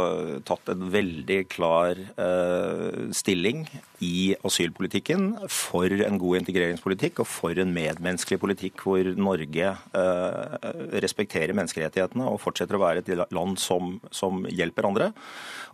tatt 0.46 0.68
en 0.72 0.88
veldig 0.92 1.40
klar 1.48 1.96
eh, 1.96 3.08
stilling 3.16 3.64
i 4.04 4.34
asylpolitikken 4.46 5.30
for 5.50 5.88
en 5.90 6.20
god 6.20 6.42
integreringspolitikk 6.42 7.22
og 7.24 7.30
for 7.30 7.58
en 7.58 7.72
medmenneskelig 7.74 8.40
politikk 8.42 8.84
hvor 8.84 9.08
Norge 9.18 9.72
eh, 9.72 10.58
respekterer 11.02 11.56
menneskerettighetene 11.56 12.28
og 12.28 12.42
fortsetter 12.44 12.78
å 12.78 12.82
være 12.84 13.02
et 13.02 13.34
land 13.34 13.58
som, 13.62 13.96
som 14.12 14.44
hjelper 14.52 14.90
andre. 14.90 15.10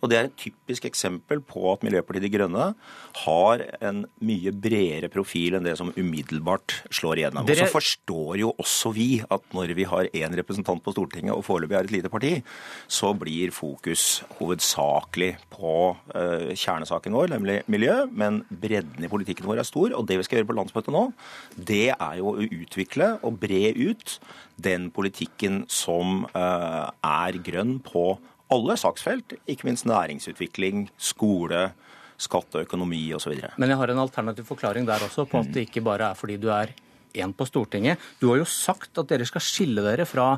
Og 0.02 0.10
Det 0.12 0.18
er 0.18 0.28
et 0.28 0.38
typisk 0.38 0.86
eksempel 0.86 1.40
på 1.44 1.66
at 1.72 1.84
Miljøpartiet 1.86 2.26
De 2.26 2.32
Grønne 2.32 2.70
har 3.24 3.66
en 3.84 4.04
mye 4.24 4.52
bredere 4.52 5.10
profil 5.12 5.58
enn 5.58 5.66
det 5.66 5.76
som 5.80 5.92
umiddelbart 5.96 6.78
slår 6.94 7.22
igjennom. 7.22 7.46
Dere... 7.48 7.64
Og 7.64 7.72
så 7.72 7.78
forstår 7.78 8.40
jo 8.42 8.54
også 8.60 8.92
vi 8.94 9.08
at 9.24 9.56
når 9.56 9.74
vi 9.78 9.88
har 9.88 10.10
én 10.12 10.30
representant 10.30 10.43
på 10.44 10.94
Stortinget 10.94 11.34
og 11.34 11.44
foreløpig 11.46 11.76
er 11.78 11.88
et 11.88 11.94
lite 11.94 12.10
parti, 12.12 12.32
så 12.88 13.12
blir 13.18 13.52
fokus 13.54 14.22
hovedsakelig 14.38 15.32
på 15.54 15.74
uh, 15.94 16.50
kjernesaken 16.52 17.16
vår, 17.16 17.32
nemlig 17.34 17.60
miljø. 17.70 18.04
Men 18.12 18.42
bredden 18.48 19.04
i 19.04 19.10
politikken 19.10 19.48
vår 19.48 19.62
er 19.62 19.68
stor. 19.68 19.94
Og 19.96 20.06
det 20.08 20.18
vi 20.20 20.26
skal 20.26 20.40
gjøre 20.40 20.50
på 20.52 20.58
landsmøtet 20.58 20.94
nå, 20.94 21.06
det 21.56 21.88
er 21.94 22.20
jo 22.20 22.34
å 22.34 22.44
utvikle 22.44 23.14
og 23.24 23.40
bre 23.42 23.72
ut 23.74 24.18
den 24.60 24.90
politikken 24.94 25.64
som 25.72 26.28
uh, 26.34 26.90
er 26.90 27.40
grønn 27.44 27.78
på 27.84 28.14
alle 28.54 28.76
saksfelt, 28.78 29.34
ikke 29.50 29.66
minst 29.66 29.86
næringsutvikling, 29.88 30.88
skole, 31.00 31.70
skatt 32.20 32.54
og 32.54 32.66
økonomi 32.66 33.02
osv. 33.16 33.34
Men 33.58 33.72
jeg 33.72 33.80
har 33.80 33.90
en 33.90 34.02
alternativ 34.04 34.46
forklaring 34.48 34.86
der 34.86 35.02
også, 35.06 35.26
på 35.26 35.40
at 35.40 35.50
det 35.54 35.68
ikke 35.68 35.82
bare 35.84 36.12
er 36.12 36.18
fordi 36.18 36.38
du 36.40 36.50
er 36.54 36.74
én 37.14 37.34
på 37.36 37.46
Stortinget. 37.48 38.02
Du 38.20 38.28
har 38.30 38.42
jo 38.42 38.48
sagt 38.48 38.98
at 39.00 39.10
dere 39.10 39.26
skal 39.28 39.44
skille 39.44 39.84
dere 39.84 40.06
fra 40.08 40.34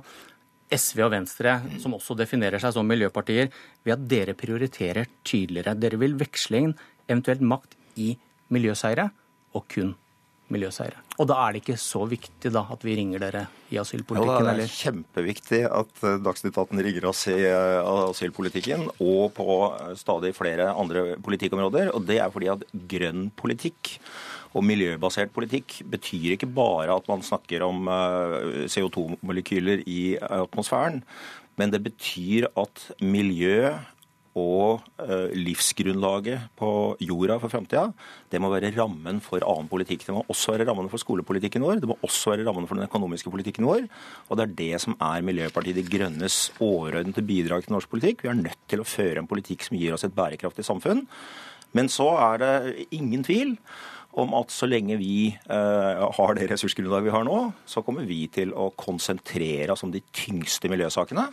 SV 0.66 1.04
og 1.06 1.12
Venstre, 1.14 1.59
som 1.83 1.95
også 1.95 2.16
definerer 2.18 2.62
seg 2.62 2.75
som 2.75 2.88
miljøpartier, 2.88 3.52
ved 3.87 3.95
at 3.95 4.09
dere 4.11 4.35
prioriterer 4.38 5.06
tydeligere. 5.26 5.76
Dere 5.78 6.00
vil 6.00 6.18
veksle 6.18 6.64
inn 6.64 6.75
eventuelt 7.06 7.45
makt 7.47 7.78
i 8.02 8.12
miljøseire 8.52 9.09
og 9.56 9.64
kun 9.71 9.95
miljøseire. 10.53 11.00
Og 11.17 11.29
da 11.31 11.38
er 11.43 11.55
det 11.55 11.62
ikke 11.62 11.79
så 11.81 12.05
viktig 12.09 12.53
da 12.55 12.62
at 12.73 12.85
vi 12.87 12.95
ringer 12.99 13.23
dere 13.23 13.47
i 13.73 13.79
asylpolitikken? 13.81 14.47
Ja, 14.47 14.55
det 14.55 14.67
er 14.67 14.75
kjempeviktig 14.76 15.61
at 15.67 16.03
eh, 16.05 16.19
Dagsnytt 16.23 16.59
18 16.59 16.83
ringer 16.87 17.09
oss 17.11 17.25
i 17.33 17.38
eh, 17.49 17.91
asylpolitikken 18.11 18.87
og 18.95 19.33
på 19.37 19.59
eh, 19.73 19.95
stadig 19.99 20.35
flere 20.37 20.71
andre 20.75 21.17
politikkområder. 21.25 21.93
Og 21.97 22.07
det 22.09 22.21
er 22.23 22.33
fordi 22.35 22.53
at 22.53 22.67
grønn 22.93 23.31
politikk 23.38 23.97
og 24.57 24.65
miljøbasert 24.65 25.35
politikk 25.37 25.81
betyr 25.93 26.37
ikke 26.37 26.49
bare 26.49 26.95
at 26.95 27.09
man 27.11 27.25
snakker 27.25 27.61
om 27.67 27.91
CO2-molekyler 28.73 29.83
i 29.85 30.17
atmosfæren, 30.17 31.03
men 31.61 31.75
det 31.75 31.83
betyr 31.85 32.47
at 32.57 32.87
miljø 33.05 33.75
og 34.37 34.85
eh, 35.00 35.33
livsgrunnlaget 35.33 36.50
på 36.59 36.69
jorda 37.00 37.38
for 37.40 37.52
framtida, 37.52 37.87
det 38.33 38.40
må 38.43 38.50
være 38.52 38.75
rammen 38.76 39.23
for 39.25 39.40
annen 39.40 39.71
politikk. 39.71 40.05
Det 40.05 40.14
må 40.16 40.23
også 40.28 40.55
være 40.55 40.69
rammen 40.69 40.90
for 40.93 41.00
skolepolitikken 41.00 41.64
vår, 41.64 41.81
det 41.81 41.90
må 41.90 41.97
også 42.05 42.35
være 42.35 42.47
rammen 42.49 42.69
for 42.69 42.76
den 42.76 42.88
økonomiske 42.88 43.33
politikken 43.33 43.69
vår. 43.69 43.88
Og 44.28 44.38
det 44.38 44.47
er 44.47 44.55
det 44.61 44.85
som 44.85 44.97
er 45.00 45.25
Miljøpartiet 45.25 45.81
De 45.81 45.87
Grønnes 45.88 46.38
overordnede 46.61 47.25
bidrag 47.26 47.64
til 47.64 47.76
norsk 47.76 47.93
politikk. 47.93 48.25
Vi 48.25 48.33
er 48.33 48.40
nødt 48.43 48.62
til 48.69 48.85
å 48.85 48.88
føre 48.88 49.25
en 49.25 49.31
politikk 49.31 49.64
som 49.66 49.81
gir 49.81 49.97
oss 49.97 50.05
et 50.07 50.16
bærekraftig 50.16 50.66
samfunn. 50.69 51.07
Men 51.76 51.90
så 51.93 52.12
er 52.31 52.43
det 52.43 52.88
ingen 52.95 53.25
tvil 53.26 53.57
om 54.16 54.33
at 54.38 54.52
så 54.52 54.69
lenge 54.69 54.97
vi 55.00 55.28
eh, 55.28 56.05
har 56.19 56.37
det 56.37 56.49
ressursgrunnlaget 56.52 57.11
vi 57.11 57.14
har 57.16 57.26
nå, 57.28 57.40
så 57.69 57.83
kommer 57.85 58.07
vi 58.09 58.23
til 58.33 58.55
å 58.57 58.71
konsentrere 58.78 59.75
oss 59.75 59.85
om 59.85 59.93
de 59.93 60.00
tyngste 60.16 60.71
miljøsakene. 60.73 61.26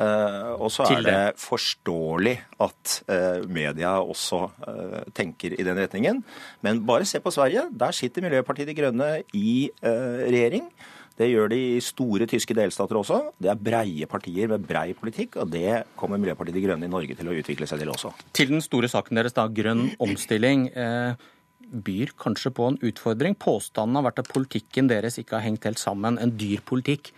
Uh, 0.00 0.56
og 0.56 0.70
så 0.72 0.86
er 0.88 1.02
det 1.04 1.18
forståelig 1.40 2.32
at 2.64 2.94
uh, 3.12 3.44
media 3.52 3.98
også 4.00 4.40
uh, 4.64 5.02
tenker 5.14 5.52
i 5.52 5.66
den 5.66 5.78
retningen. 5.78 6.22
Men 6.64 6.80
bare 6.88 7.06
se 7.08 7.20
på 7.20 7.32
Sverige. 7.34 7.66
Der 7.70 7.92
sitter 7.96 8.24
Miljøpartiet 8.24 8.70
De 8.70 8.76
Grønne 8.78 9.12
i 9.36 9.70
regjering. 9.82 10.70
Det 11.18 11.28
gjør 11.28 11.50
de 11.52 11.58
i 11.74 11.80
store 11.84 12.26
tyske 12.26 12.54
delstater 12.56 12.96
også. 12.96 13.18
Det 13.36 13.50
er 13.52 13.60
breie 13.60 14.08
partier 14.08 14.48
med 14.48 14.64
brei 14.66 14.94
politikk, 14.96 15.36
og 15.42 15.52
det 15.52 15.82
kommer 15.98 16.18
Miljøpartiet 16.18 16.56
De 16.56 16.64
Grønne 16.64 16.88
i 16.88 16.92
Norge 16.92 17.18
til 17.18 17.28
å 17.28 17.36
utvikle 17.36 17.68
seg 17.68 17.82
til 17.82 17.92
også. 17.92 18.14
Til 18.32 18.54
den 18.54 18.64
store 18.64 18.88
saken 18.90 19.20
deres, 19.20 19.36
da, 19.36 19.44
grønn 19.46 19.90
omstilling. 20.02 20.70
byr 21.72 22.10
kanskje 22.20 22.50
på 22.52 22.64
en 22.68 22.80
utfordring. 22.84 23.36
Påstanden 23.36 23.96
har 23.96 24.08
vært 24.08 24.24
at 24.24 24.32
politikken 24.32 24.88
deres 24.88 25.20
ikke 25.20 25.38
har 25.38 25.44
hengt 25.44 25.68
helt 25.68 25.80
sammen. 25.80 26.18
En 26.18 26.32
dyr 26.36 26.64
politikk 26.64 27.12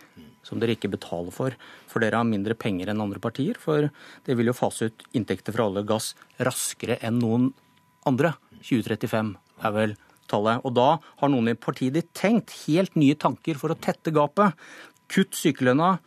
som 0.45 0.61
dere 0.61 0.75
ikke 0.77 0.91
betaler 0.93 1.33
for. 1.33 1.55
For 1.89 2.03
dere 2.03 2.21
har 2.21 2.27
mindre 2.29 2.57
penger 2.57 2.91
enn 2.91 3.03
andre 3.03 3.21
partier. 3.23 3.57
For 3.61 3.89
det 4.25 4.37
vil 4.37 4.51
jo 4.51 4.57
fase 4.57 4.89
ut 4.91 5.05
inntekter 5.17 5.55
fra 5.55 5.67
olje 5.67 5.85
og 5.85 5.91
gass 5.95 6.13
raskere 6.37 6.99
enn 7.05 7.19
noen 7.21 7.49
andre. 8.07 8.35
2035 8.65 9.35
er 9.65 9.75
vel 9.75 9.95
tallet. 10.31 10.61
Og 10.65 10.75
da 10.77 10.89
har 11.21 11.31
noen 11.33 11.51
i 11.51 11.57
partiet 11.57 11.97
ditt 11.97 12.13
tenkt 12.17 12.53
helt 12.65 12.97
nye 12.99 13.17
tanker 13.17 13.59
for 13.59 13.73
å 13.73 13.79
tette 13.79 14.13
gapet. 14.15 14.57
Kutt 15.11 15.37
sykelønna, 15.37 15.97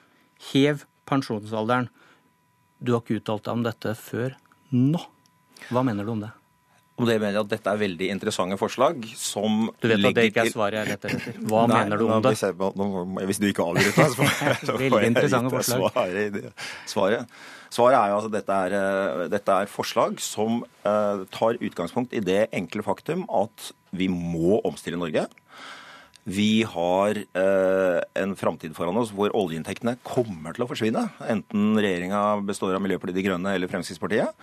hev 0.52 0.85
pensjonsalderen. 1.09 1.90
Du 2.78 2.95
har 2.95 3.02
ikke 3.02 3.18
uttalt 3.18 3.47
deg 3.47 3.59
om 3.59 3.64
dette 3.66 3.95
før 3.99 4.37
nå. 4.75 5.02
Hva 5.73 5.83
mener 5.87 6.07
du 6.07 6.14
om 6.14 6.23
det? 6.23 6.30
Om 6.98 7.06
det 7.06 7.18
mener 7.22 7.36
jeg 7.36 7.44
at 7.44 7.50
dette 7.52 7.70
er 7.70 7.78
veldig 7.78 8.08
interessante 8.10 8.56
forslag 8.58 9.04
som 9.14 9.68
Du 9.78 9.86
vet 9.86 10.02
at 10.02 10.16
det 10.16 10.24
ikke 10.32 10.48
er 10.48 10.50
svaret 10.50 10.80
jeg 10.80 10.90
leter 10.90 11.14
etter. 11.14 11.36
Hva 11.46 11.62
Nei, 11.70 11.84
mener 11.84 12.00
du 12.00 12.08
om 12.08 12.24
det? 12.24 12.34
Hvis 13.30 13.38
du 13.38 13.46
ikke 13.52 13.68
avbryter 13.68 14.00
meg, 14.02 14.10
så 14.10 14.18
får 14.18 14.26
jeg, 14.26 14.58
så 14.68 14.78
får 14.80 14.98
jeg 14.98 15.12
gitt 15.14 15.68
svaret. 15.68 16.50
svaret. 16.90 17.38
Svaret 17.68 17.98
er 18.00 18.10
jo 18.10 18.20
at 18.22 18.30
dette 18.32 18.60
er, 18.66 18.76
eh, 18.78 19.26
dette 19.30 19.58
er 19.62 19.70
forslag 19.70 20.22
som 20.24 20.62
uh, 20.88 21.26
tar 21.34 21.60
utgangspunkt 21.60 22.16
i 22.16 22.24
det 22.24 22.46
enkle 22.56 22.82
faktum 22.82 23.26
at 23.28 23.70
vi 23.94 24.08
må 24.10 24.58
omstille 24.66 24.98
Norge. 24.98 25.28
Vi 26.28 26.60
har 26.68 27.16
eh, 27.16 27.98
en 28.20 28.34
framtid 28.36 28.74
foran 28.76 28.98
oss 29.00 29.14
hvor 29.16 29.32
oljeinntektene 29.32 29.94
kommer 30.04 30.52
til 30.52 30.66
å 30.66 30.68
forsvinne. 30.68 31.06
Enten 31.24 31.78
regjeringa 31.78 32.42
består 32.44 32.76
av 32.76 32.82
Miljøpartiet 32.84 33.16
De 33.16 33.24
Grønne 33.24 33.54
eller 33.56 33.70
Fremskrittspartiet 33.70 34.34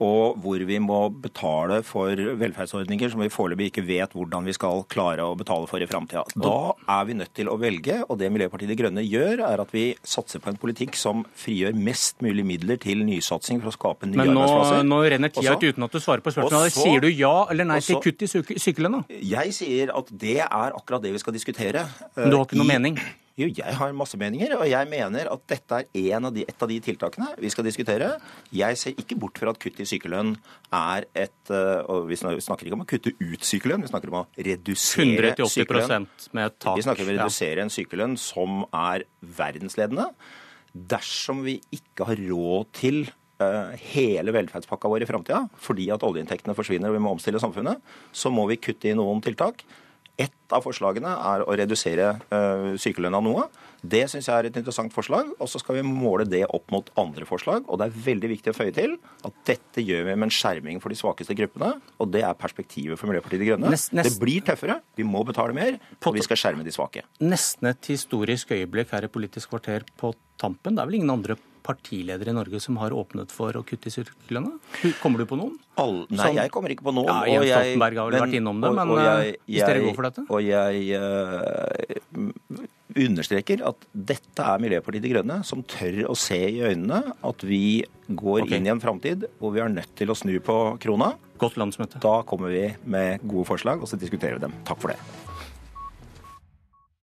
og 0.00 0.38
hvor 0.40 0.62
vi 0.66 0.78
må 0.82 1.00
betale 1.12 1.80
for 1.86 2.16
velferdsordninger 2.40 3.12
som 3.12 3.20
vi 3.20 3.30
foreløpig 3.32 3.68
ikke 3.70 3.84
vet 3.84 4.14
hvordan 4.16 4.46
vi 4.48 4.54
skal 4.56 4.84
klare 4.90 5.26
å 5.28 5.36
betale 5.38 5.68
for 5.70 5.82
i 5.82 5.88
framtida. 5.90 6.24
Da 6.40 6.72
er 6.96 7.08
vi 7.08 7.18
nødt 7.18 7.34
til 7.36 7.50
å 7.52 7.58
velge, 7.60 8.00
og 8.06 8.18
det 8.20 8.30
Miljøpartiet 8.32 8.72
De 8.72 8.78
Grønne 8.80 9.04
gjør, 9.04 9.44
er 9.50 9.62
at 9.64 9.74
vi 9.76 9.84
satser 10.00 10.42
på 10.42 10.52
en 10.52 10.60
politikk 10.60 10.96
som 10.98 11.24
frigjør 11.38 11.76
mest 11.76 12.24
mulig 12.24 12.46
midler 12.48 12.80
til 12.80 13.04
nysatsing 13.04 13.60
for 13.60 13.72
å 13.72 13.76
skape 13.76 14.08
nye 14.08 14.22
Men 14.22 14.34
nå, 14.34 14.44
arbeidsplasser. 14.46 14.80
Men 14.80 14.92
nå 14.94 15.00
renner 15.14 15.34
tida 15.36 15.56
ut 15.56 15.68
uten 15.68 15.88
at 15.88 15.96
du 15.96 16.00
svarer 16.00 16.24
på 16.24 16.34
spørsmålet. 16.34 16.74
Så, 16.74 16.86
sier 16.88 17.04
du 17.04 17.10
ja 17.12 17.34
eller 17.52 17.68
nei 17.68 17.80
til 17.84 18.00
kutt 18.00 18.24
i 18.24 18.30
sykelønna? 18.30 19.04
Jeg 19.20 19.56
sier 19.56 19.92
at 19.96 20.12
det 20.12 20.38
er 20.46 20.76
akkurat 20.76 21.04
det 21.04 21.12
vi 21.16 21.20
skal 21.22 21.36
diskutere. 21.36 21.84
Men 22.16 22.32
du 22.32 22.40
har 22.40 22.48
ikke 22.48 22.60
noe 22.60 22.72
mening? 22.72 23.00
Jo, 23.38 23.46
jeg 23.46 23.76
har 23.78 23.92
masse 23.96 24.18
meninger, 24.20 24.52
og 24.58 24.66
jeg 24.68 24.88
mener 24.90 25.28
at 25.30 25.44
dette 25.48 25.78
er 25.86 26.16
av 26.18 26.32
de, 26.34 26.42
et 26.50 26.64
av 26.64 26.70
de 26.70 26.78
tiltakene 26.82 27.28
vi 27.40 27.50
skal 27.52 27.64
diskutere. 27.64 28.10
Jeg 28.54 28.78
ser 28.80 28.98
ikke 29.00 29.16
bort 29.22 29.38
fra 29.40 29.54
at 29.54 29.60
kutt 29.62 29.78
i 29.80 29.86
sykelønn 29.88 30.34
er 30.76 31.06
et 31.14 31.52
eh, 31.54 31.80
Og 31.90 32.08
vi 32.10 32.18
snakker 32.18 32.66
ikke 32.66 32.76
om 32.76 32.84
å 32.84 32.88
kutte 32.90 33.14
ut 33.16 33.46
sykelønn, 33.46 33.86
vi 33.86 33.92
snakker 33.92 34.12
om 34.12 34.20
å 34.22 34.24
redusere 34.34 35.32
sykelønn. 35.46 36.08
Med 36.36 36.58
tak. 36.58 36.76
Vi 36.76 36.84
snakker 36.84 37.06
om 37.06 37.12
å 37.12 37.16
redusere 37.16 37.64
en 37.64 37.72
sykelønn 37.72 38.18
som 38.20 38.64
er 38.76 39.06
verdensledende. 39.38 40.10
Dersom 40.70 41.44
vi 41.46 41.60
ikke 41.74 42.10
har 42.10 42.20
råd 42.20 42.74
til 42.76 43.04
uh, 43.42 43.72
hele 43.94 44.34
velferdspakka 44.36 44.90
vår 44.90 45.06
i 45.06 45.08
framtida 45.08 45.44
fordi 45.58 45.88
at 45.94 46.04
oljeinntektene 46.06 46.54
forsvinner 46.58 46.92
og 46.92 46.98
vi 46.98 47.04
må 47.06 47.14
omstille 47.16 47.40
samfunnet, 47.42 47.80
så 48.12 48.32
må 48.34 48.46
vi 48.50 48.60
kutte 48.60 48.90
i 48.90 48.98
noen 48.98 49.22
tiltak. 49.24 49.64
Ett 50.20 50.52
av 50.52 50.64
forslagene 50.66 51.10
er 51.30 51.42
å 51.46 51.54
redusere 51.56 52.12
uh, 52.28 52.72
sykelønna 52.80 53.22
noe. 53.24 53.46
Det 53.80 54.02
syns 54.10 54.26
jeg 54.28 54.34
er 54.34 54.48
et 54.50 54.58
interessant 54.60 54.92
forslag. 54.92 55.30
Og 55.40 55.48
så 55.48 55.60
skal 55.62 55.78
vi 55.78 55.84
måle 55.86 56.26
det 56.28 56.42
opp 56.44 56.68
mot 56.74 56.90
andre 57.00 57.24
forslag. 57.28 57.64
Og 57.70 57.80
det 57.80 57.88
er 57.88 58.00
veldig 58.10 58.30
viktig 58.34 58.52
å 58.52 58.56
føye 58.58 58.74
til 58.76 58.98
at 59.26 59.38
dette 59.48 59.84
gjør 59.84 60.10
vi 60.10 60.16
med 60.16 60.28
en 60.28 60.34
skjerming 60.34 60.82
for 60.82 60.92
de 60.92 60.98
svakeste 61.00 61.36
gruppene. 61.38 61.72
Og 62.02 62.12
det 62.12 62.24
er 62.26 62.36
perspektivet 62.38 63.00
for 63.00 63.08
Miljøpartiet 63.08 63.40
De 63.40 63.50
Grønne. 63.52 63.72
Nest, 63.72 63.94
nest... 63.96 64.12
Det 64.12 64.22
blir 64.22 64.44
tøffere, 64.44 64.80
vi 64.98 65.06
må 65.08 65.24
betale 65.28 65.56
mer, 65.56 65.78
og 66.04 66.18
vi 66.18 66.26
skal 66.26 66.42
skjerme 66.42 66.66
de 66.66 66.74
svake. 66.74 67.06
Nesten 67.24 67.70
et 67.72 67.92
historisk 67.94 68.52
øyeblikk 68.56 68.92
her 68.92 69.08
i 69.08 69.12
Politisk 69.12 69.54
kvarter 69.54 69.88
på 70.00 70.12
tampen. 70.40 70.76
Det 70.76 70.84
er 70.84 70.90
vel 70.90 71.00
ingen 71.00 71.16
andre 71.16 71.38
partiledere 71.64 72.32
i 72.32 72.36
Norge 72.36 72.60
som 72.62 72.78
har 72.80 72.94
åpnet 72.96 73.32
for 73.34 73.56
å 73.58 73.62
kutte 73.66 73.90
i 73.90 73.94
sykelønna? 73.94 74.52
Kommer 75.02 75.22
du 75.22 75.26
på 75.30 75.38
noen? 75.40 75.54
All, 75.80 76.02
nei, 76.12 76.32
jeg 76.36 76.52
kommer 76.52 76.74
ikke 76.74 76.86
på 76.88 76.94
noen. 76.96 77.08
Ja, 77.08 77.40
Jens 77.40 77.50
Stoltenberg 77.54 78.02
har 78.02 78.10
vel 78.10 78.24
vært 78.26 78.36
innom 78.40 78.60
det, 78.60 78.72
men 78.76 78.92
og, 78.92 78.98
og 78.98 79.04
jeg, 79.06 79.38
hvis 79.46 79.64
dere 79.64 79.84
går 79.86 79.96
for 79.96 80.04
dette? 80.10 80.26
Og 80.28 80.40
jeg, 80.44 80.76
understreker 82.98 83.62
at 83.68 83.86
dette 83.92 84.44
er 84.44 84.62
Miljøpartiet 84.62 85.04
De 85.04 85.12
Grønne 85.12 85.40
som 85.46 85.62
tør 85.68 86.02
å 86.10 86.16
se 86.18 86.38
i 86.50 86.60
øynene 86.64 87.14
at 87.26 87.44
vi 87.46 87.82
går 88.08 88.44
okay. 88.44 88.58
inn 88.58 88.66
i 88.66 88.72
en 88.74 88.82
framtid 88.82 89.28
hvor 89.38 89.54
vi 89.54 89.62
er 89.62 89.70
nødt 89.72 89.94
til 89.98 90.10
å 90.10 90.18
snu 90.18 90.34
på 90.44 90.58
krona. 90.82 91.14
Godt 91.40 91.58
landsmøte. 91.60 92.02
Da 92.02 92.20
kommer 92.28 92.52
vi 92.52 92.66
med 92.84 93.22
gode 93.24 93.48
forslag, 93.48 93.80
og 93.80 93.88
så 93.90 93.98
diskuterer 94.00 94.36
vi 94.36 94.48
dem. 94.48 94.56
Takk 94.68 94.82
for 94.82 94.92
det. 94.92 95.29